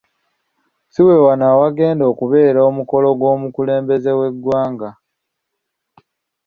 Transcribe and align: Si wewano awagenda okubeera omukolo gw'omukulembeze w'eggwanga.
Si 0.93 0.99
wewano 1.07 1.45
awagenda 1.53 2.03
okubeera 2.11 2.59
omukolo 2.69 3.07
gw'omukulembeze 3.19 4.11
w'eggwanga. 4.19 4.89